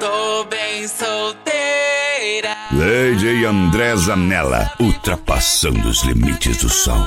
tô 0.00 0.44
bem 0.44 0.88
solteira. 0.88 2.56
Lady 2.72 3.44
André 3.44 3.94
Zanella, 3.96 4.72
ultrapassando 4.80 5.88
os 5.88 6.02
limites 6.02 6.56
do 6.56 6.68
som. 6.70 7.06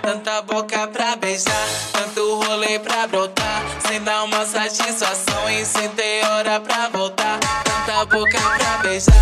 Tanta 0.00 0.40
boca 0.42 0.86
pra 0.86 1.16
beijar, 1.16 1.66
tanto 1.92 2.40
rolê 2.44 2.78
pra 2.78 3.08
brotar. 3.08 3.62
Sem 3.86 4.00
dar 4.02 4.22
uma 4.22 4.46
satisfação 4.46 5.50
e 5.50 5.64
sem 5.64 5.88
ter 5.90 6.24
hora 6.26 6.60
pra 6.60 6.88
voltar. 6.88 7.40
Tanta 7.64 8.04
boca 8.06 8.38
pra 8.56 8.78
beijar, 8.88 9.14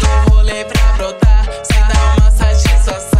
tanto 0.00 0.30
rolê 0.30 0.64
pra 0.64 0.92
brotar. 0.92 1.48
Sem 1.64 1.82
dar 1.88 2.16
uma 2.16 2.30
satisfação 2.30 3.11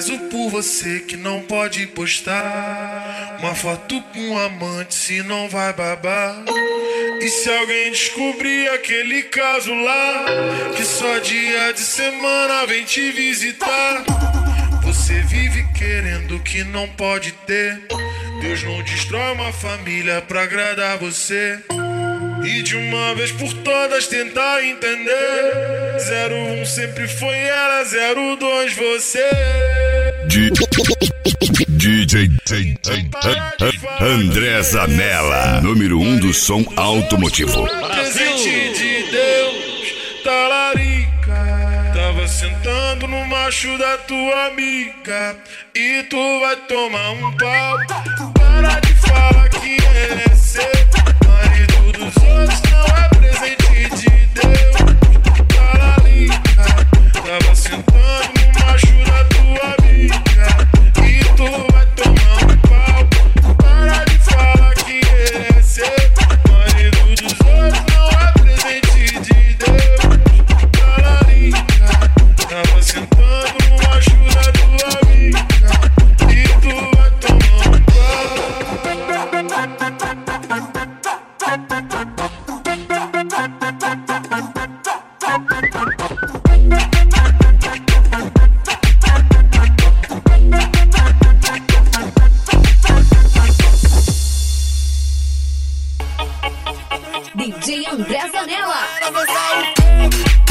Eu 0.00 0.02
rezo 0.02 0.18
por 0.30 0.48
você 0.48 1.00
que 1.00 1.14
não 1.14 1.42
pode 1.42 1.86
postar 1.88 3.36
uma 3.38 3.54
foto 3.54 4.00
com 4.00 4.30
um 4.30 4.38
amante 4.38 4.94
se 4.94 5.22
não 5.22 5.46
vai 5.46 5.74
babar. 5.74 6.42
E 7.20 7.28
se 7.28 7.50
alguém 7.50 7.90
descobrir 7.90 8.70
aquele 8.70 9.24
caso 9.24 9.74
lá, 9.74 10.24
que 10.74 10.84
só 10.84 11.18
dia 11.18 11.72
de 11.74 11.80
semana 11.80 12.64
vem 12.64 12.82
te 12.82 13.10
visitar. 13.12 14.02
Você 14.84 15.20
vive 15.20 15.66
querendo 15.74 16.36
o 16.36 16.40
que 16.40 16.64
não 16.64 16.88
pode 16.88 17.32
ter. 17.46 17.82
Deus 18.40 18.62
não 18.62 18.82
destrói 18.82 19.34
uma 19.34 19.52
família 19.52 20.22
pra 20.22 20.44
agradar 20.44 20.96
você. 20.96 21.62
E 22.44 22.62
de 22.62 22.76
uma 22.76 23.14
vez 23.14 23.32
por 23.32 23.52
todas 23.52 24.06
tentar 24.06 24.64
entender. 24.64 25.96
01 26.60 26.64
sempre 26.66 27.06
foi 27.06 27.36
ela, 27.36 27.84
02 27.84 28.74
você. 28.76 29.30
DJ 31.68 32.30
André 34.00 34.62
Zanella, 34.62 35.60
número 35.60 36.00
um 36.00 36.18
do 36.18 36.32
som 36.32 36.64
automotivo. 36.76 37.66
Presente 37.66 38.72
de 38.74 39.10
Deus, 39.10 39.94
talarica. 40.24 41.90
Tava 41.94 42.28
sentando 42.28 43.06
no 43.06 43.24
macho 43.26 43.76
da 43.78 43.98
tua 43.98 44.46
amiga. 44.46 45.36
E 45.74 46.02
tu 46.04 46.40
vai 46.40 46.56
tomar 46.68 47.10
um 47.12 47.36
pau. 47.36 47.78
Para 48.34 48.80
de 48.80 48.94
falar 48.94 49.48
que 49.48 49.76
é 49.84 50.34
seu. 50.34 51.29
DJ 98.10 98.16
André 98.34 98.56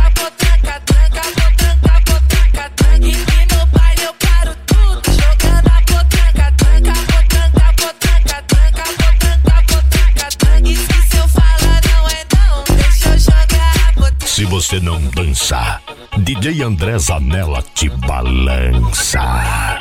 a 0.05 0.11
potranca 0.11 0.81
Se 14.25 14.45
você 14.45 14.79
não 14.79 14.99
dançar, 15.11 15.81
DJ 16.17 16.63
André 16.63 16.97
Zanella 16.97 17.63
te 17.75 17.87
balança. 17.89 19.72